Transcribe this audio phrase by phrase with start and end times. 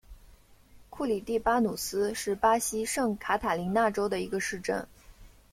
[0.89, 4.83] 库里蒂巴努斯是巴西圣卡塔琳娜州的一个市镇。